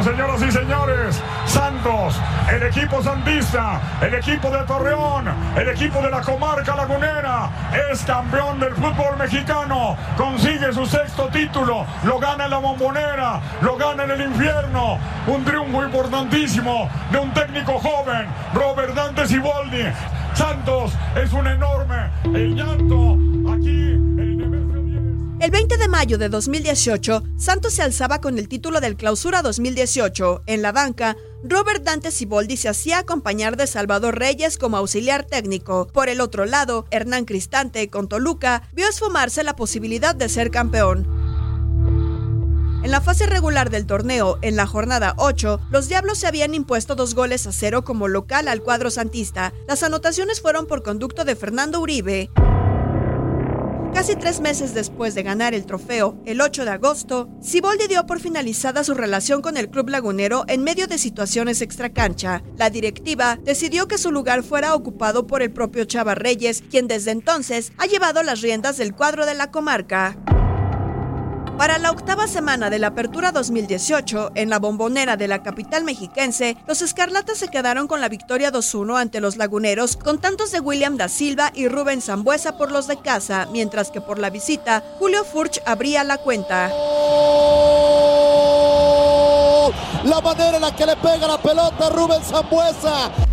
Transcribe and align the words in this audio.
Señoras 0.00 0.42
y 0.42 0.50
señores. 0.50 1.22
Santos, 1.44 2.18
el 2.50 2.62
equipo 2.62 3.02
santista, 3.02 3.80
el 4.00 4.14
equipo 4.14 4.50
de 4.50 4.64
Torreón, 4.64 5.26
el 5.54 5.68
equipo 5.68 6.00
de 6.00 6.10
la 6.10 6.22
comarca 6.22 6.74
lagunera, 6.74 7.50
es 7.90 8.02
campeón 8.02 8.58
del 8.58 8.74
fútbol 8.74 9.16
mexicano. 9.18 9.96
Consigue 10.16 10.72
su 10.72 10.86
sexto 10.86 11.28
título, 11.28 11.84
lo 12.04 12.18
gana 12.18 12.44
en 12.46 12.50
la 12.50 12.58
bombonera, 12.58 13.40
lo 13.60 13.76
gana 13.76 14.04
en 14.04 14.10
el 14.12 14.20
infierno. 14.22 14.98
Un 15.26 15.44
triunfo 15.44 15.84
importantísimo 15.84 16.88
de 17.12 17.18
un 17.18 17.32
técnico 17.32 17.78
joven, 17.78 18.26
Robert 18.54 18.94
Dante 18.94 19.26
Siboldi. 19.26 19.84
Santos 20.34 20.94
es 21.14 21.32
un 21.32 21.46
enorme. 21.46 22.10
El 22.24 22.56
llanto 22.56 23.18
aquí. 23.52 24.11
El 25.42 25.50
Nemesio 25.50 25.50
10. 25.50 25.50
El 25.50 25.50
20 25.50 25.76
de 25.76 25.88
mayo 25.88 26.18
de 26.18 26.28
2018, 26.28 27.22
Santos 27.36 27.74
se 27.74 27.82
alzaba 27.82 28.20
con 28.20 28.38
el 28.38 28.48
título 28.48 28.80
del 28.80 28.96
Clausura 28.96 29.42
2018. 29.42 30.44
En 30.46 30.62
la 30.62 30.70
banca, 30.70 31.16
Robert 31.42 31.82
Dante 31.82 32.12
Siboldi 32.12 32.56
se 32.56 32.68
hacía 32.68 32.98
acompañar 32.98 33.56
de 33.56 33.66
Salvador 33.66 34.18
Reyes 34.18 34.56
como 34.56 34.76
auxiliar 34.76 35.24
técnico. 35.24 35.88
Por 35.88 36.08
el 36.08 36.20
otro 36.20 36.44
lado, 36.44 36.86
Hernán 36.92 37.24
Cristante, 37.24 37.90
con 37.90 38.08
Toluca, 38.08 38.62
vio 38.72 38.88
esfumarse 38.88 39.42
la 39.42 39.56
posibilidad 39.56 40.14
de 40.14 40.28
ser 40.28 40.50
campeón. 40.52 41.08
En 42.84 42.90
la 42.90 43.00
fase 43.00 43.26
regular 43.26 43.70
del 43.70 43.86
torneo, 43.86 44.38
en 44.42 44.56
la 44.56 44.66
jornada 44.66 45.14
8, 45.16 45.60
los 45.70 45.88
Diablos 45.88 46.18
se 46.18 46.26
habían 46.28 46.54
impuesto 46.54 46.94
dos 46.94 47.14
goles 47.14 47.46
a 47.46 47.52
cero 47.52 47.82
como 47.84 48.06
local 48.06 48.48
al 48.48 48.62
cuadro 48.62 48.90
santista. 48.90 49.52
Las 49.68 49.82
anotaciones 49.82 50.40
fueron 50.40 50.66
por 50.66 50.82
conducto 50.82 51.24
de 51.24 51.36
Fernando 51.36 51.80
Uribe. 51.80 52.30
Casi 54.02 54.16
tres 54.16 54.40
meses 54.40 54.74
después 54.74 55.14
de 55.14 55.22
ganar 55.22 55.54
el 55.54 55.64
trofeo, 55.64 56.16
el 56.26 56.40
8 56.40 56.64
de 56.64 56.72
agosto, 56.72 57.28
Siboldi 57.40 57.86
dio 57.86 58.04
por 58.04 58.18
finalizada 58.18 58.82
su 58.82 58.94
relación 58.94 59.42
con 59.42 59.56
el 59.56 59.70
club 59.70 59.90
lagunero 59.90 60.42
en 60.48 60.64
medio 60.64 60.88
de 60.88 60.98
situaciones 60.98 61.62
extracancha. 61.62 62.42
La 62.56 62.68
directiva 62.68 63.38
decidió 63.44 63.86
que 63.86 63.98
su 63.98 64.10
lugar 64.10 64.42
fuera 64.42 64.74
ocupado 64.74 65.28
por 65.28 65.40
el 65.40 65.52
propio 65.52 65.84
Chava 65.84 66.16
Reyes, 66.16 66.64
quien 66.68 66.88
desde 66.88 67.12
entonces 67.12 67.70
ha 67.78 67.86
llevado 67.86 68.24
las 68.24 68.40
riendas 68.40 68.76
del 68.76 68.92
cuadro 68.92 69.24
de 69.24 69.34
la 69.34 69.52
comarca. 69.52 70.18
Para 71.62 71.78
la 71.78 71.92
octava 71.92 72.26
semana 72.26 72.70
de 72.70 72.80
la 72.80 72.88
Apertura 72.88 73.30
2018, 73.30 74.32
en 74.34 74.50
la 74.50 74.58
bombonera 74.58 75.16
de 75.16 75.28
la 75.28 75.44
capital 75.44 75.84
mexiquense, 75.84 76.56
los 76.66 76.82
Escarlatas 76.82 77.38
se 77.38 77.46
quedaron 77.46 77.86
con 77.86 78.00
la 78.00 78.08
victoria 78.08 78.50
2-1 78.50 79.00
ante 79.00 79.20
los 79.20 79.36
laguneros, 79.36 79.96
con 79.96 80.20
tantos 80.20 80.50
de 80.50 80.58
William 80.58 80.96
da 80.96 81.08
Silva 81.08 81.52
y 81.54 81.68
Rubén 81.68 82.02
Zambuesa 82.02 82.58
por 82.58 82.72
los 82.72 82.88
de 82.88 82.96
casa, 82.96 83.46
mientras 83.52 83.92
que 83.92 84.00
por 84.00 84.18
la 84.18 84.30
visita, 84.30 84.82
Julio 84.98 85.22
Furch 85.22 85.62
abría 85.64 86.02
la 86.02 86.18
cuenta. 86.18 86.66
La 90.04 90.20
manera 90.20 90.56
en 90.56 90.62
la 90.62 90.74
que 90.74 90.84
le 90.84 90.96
pega 90.96 91.28
la 91.28 91.40
pelota 91.40 91.90
Rubén 91.90 92.24
Zambuesa. 92.24 93.31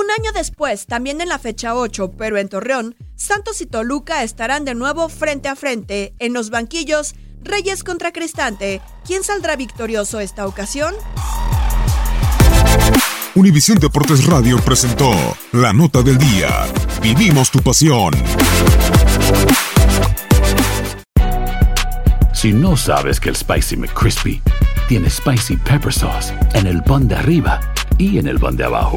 Un 0.00 0.10
año 0.10 0.32
después, 0.32 0.86
también 0.86 1.20
en 1.20 1.28
la 1.28 1.38
fecha 1.38 1.74
8, 1.74 2.12
pero 2.16 2.38
en 2.38 2.48
Torreón, 2.48 2.96
Santos 3.16 3.60
y 3.60 3.66
Toluca 3.66 4.22
estarán 4.22 4.64
de 4.64 4.74
nuevo 4.74 5.10
frente 5.10 5.46
a 5.46 5.56
frente. 5.56 6.14
En 6.18 6.32
los 6.32 6.48
banquillos, 6.48 7.14
Reyes 7.42 7.84
contra 7.84 8.10
Cristante. 8.10 8.80
¿Quién 9.06 9.22
saldrá 9.24 9.56
victorioso 9.56 10.18
esta 10.18 10.46
ocasión? 10.46 10.94
Univisión 13.34 13.76
Deportes 13.78 14.24
Radio 14.24 14.58
presentó 14.60 15.12
La 15.52 15.74
Nota 15.74 16.00
del 16.00 16.16
Día. 16.16 16.48
Vivimos 17.02 17.50
tu 17.50 17.60
pasión. 17.60 18.14
Si 22.32 22.54
no 22.54 22.74
sabes 22.78 23.20
que 23.20 23.28
el 23.28 23.36
Spicy 23.36 23.76
McCrispy 23.76 24.40
tiene 24.88 25.10
Spicy 25.10 25.58
Pepper 25.58 25.92
Sauce 25.92 26.32
en 26.54 26.66
el 26.66 26.82
pan 26.82 27.06
de 27.06 27.16
arriba 27.16 27.60
y 27.98 28.18
en 28.18 28.28
el 28.28 28.40
pan 28.40 28.56
de 28.56 28.64
abajo, 28.64 28.96